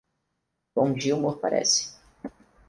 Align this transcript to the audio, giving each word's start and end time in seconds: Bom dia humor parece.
Bom 0.73 0.93
dia 0.93 1.15
humor 1.15 1.37
parece. 1.37 1.93